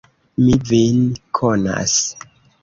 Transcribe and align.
Mi 0.45 0.55
vin 0.69 1.03
konas. 1.41 1.95